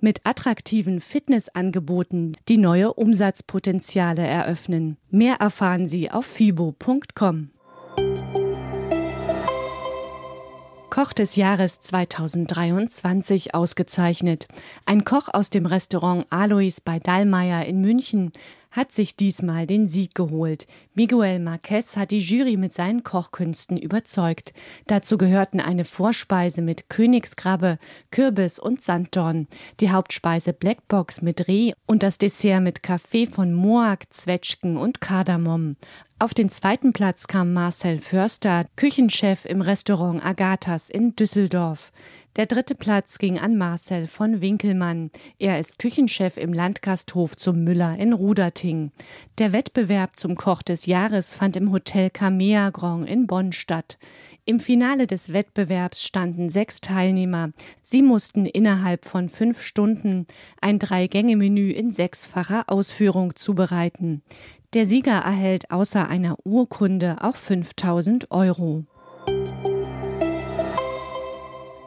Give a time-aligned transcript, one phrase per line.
[0.00, 4.96] mit attraktiven Fitnessangeboten, die neue Umsatzpotenziale eröffnen.
[5.10, 7.50] Mehr erfahren Sie auf fibo.com.
[10.90, 14.48] Koch des Jahres 2023 ausgezeichnet.
[14.86, 18.32] Ein Koch aus dem Restaurant Alois bei Dallmayr in München
[18.70, 20.66] hat sich diesmal den Sieg geholt.
[20.94, 24.52] Miguel Marquez hat die Jury mit seinen Kochkünsten überzeugt.
[24.86, 27.78] Dazu gehörten eine Vorspeise mit Königskrabbe,
[28.10, 29.48] Kürbis und Sanddorn,
[29.80, 35.76] die Hauptspeise Blackbox mit Reh und das Dessert mit Kaffee von Moak, Zwetschgen und Kardamom.
[36.22, 41.92] Auf den zweiten Platz kam Marcel Förster, Küchenchef im Restaurant Agathas in Düsseldorf.
[42.36, 45.10] Der dritte Platz ging an Marcel von Winkelmann.
[45.40, 48.92] Er ist Küchenchef im Landgasthof zum Müller in Ruderting.
[49.38, 53.98] Der Wettbewerb zum Koch des Jahres fand im Hotel Camea Grand in Bonn statt.
[54.44, 57.50] Im Finale des Wettbewerbs standen sechs Teilnehmer.
[57.82, 60.28] Sie mussten innerhalb von fünf Stunden
[60.60, 64.22] ein Drei-Gänge-Menü in sechsfacher Ausführung zubereiten.
[64.72, 68.84] Der Sieger erhält außer einer Urkunde auch 5000 Euro.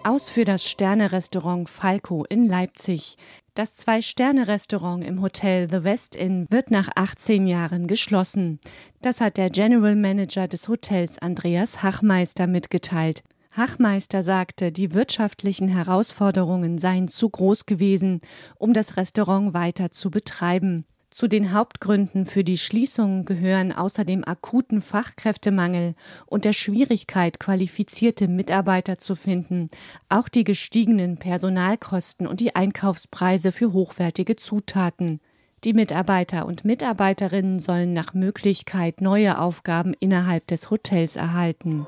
[0.05, 3.15] Aus für das Sterne-Restaurant Falco in Leipzig.
[3.53, 8.59] Das Zwei-Sterne-Restaurant im Hotel The West Inn wird nach 18 Jahren geschlossen.
[9.01, 13.23] Das hat der General Manager des Hotels Andreas Hachmeister mitgeteilt.
[13.55, 18.19] Hachmeister sagte, die wirtschaftlichen Herausforderungen seien zu groß gewesen,
[18.57, 20.85] um das Restaurant weiter zu betreiben.
[21.13, 25.93] Zu den Hauptgründen für die Schließung gehören außer dem akuten Fachkräftemangel
[26.25, 29.69] und der Schwierigkeit, qualifizierte Mitarbeiter zu finden,
[30.09, 35.19] auch die gestiegenen Personalkosten und die Einkaufspreise für hochwertige Zutaten.
[35.65, 41.85] Die Mitarbeiter und Mitarbeiterinnen sollen nach Möglichkeit neue Aufgaben innerhalb des Hotels erhalten.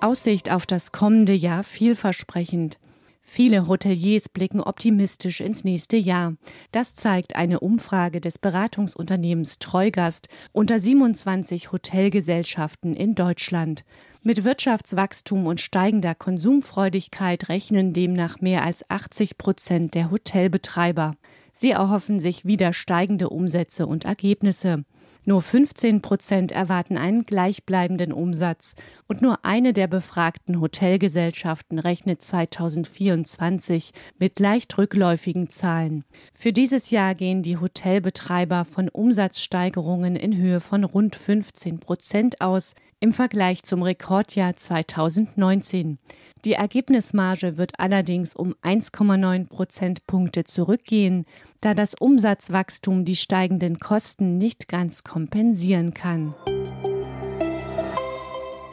[0.00, 2.78] Aussicht auf das kommende Jahr vielversprechend.
[3.24, 6.34] Viele Hoteliers blicken optimistisch ins nächste Jahr.
[6.72, 13.84] Das zeigt eine Umfrage des Beratungsunternehmens Treugast unter 27 Hotelgesellschaften in Deutschland.
[14.22, 21.14] Mit Wirtschaftswachstum und steigender Konsumfreudigkeit rechnen demnach mehr als 80 Prozent der Hotelbetreiber.
[21.54, 24.84] Sie erhoffen sich wieder steigende Umsätze und Ergebnisse.
[25.24, 28.74] Nur 15 Prozent erwarten einen gleichbleibenden Umsatz
[29.06, 36.04] und nur eine der befragten Hotelgesellschaften rechnet 2024 mit leicht rückläufigen Zahlen.
[36.34, 42.74] Für dieses Jahr gehen die Hotelbetreiber von Umsatzsteigerungen in Höhe von rund 15 Prozent aus
[43.02, 45.98] im Vergleich zum Rekordjahr 2019.
[46.44, 51.26] Die Ergebnismarge wird allerdings um 1,9 Prozentpunkte zurückgehen,
[51.60, 56.34] da das Umsatzwachstum die steigenden Kosten nicht ganz kompensieren kann.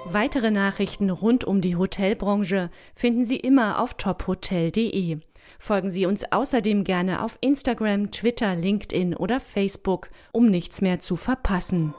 [0.05, 5.17] Weitere Nachrichten rund um die Hotelbranche finden Sie immer auf tophotel.de.
[5.57, 11.15] Folgen Sie uns außerdem gerne auf Instagram, Twitter, LinkedIn oder Facebook, um nichts mehr zu
[11.15, 11.95] verpassen.